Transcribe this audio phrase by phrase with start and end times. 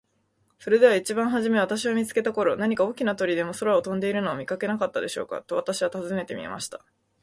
[0.57, 6.83] 「それでは一番はじめ私を見つけた頃、何か大きな鳥でも空を飛んでいるのを見かけなかったでしょうか。」と私は尋ねてみました。